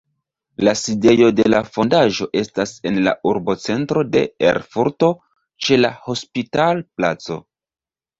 [0.67, 5.11] La sidejo de la fondaĵo estas en la urbocentro de Erfurto
[5.67, 7.39] ĉe la Hospital-placo.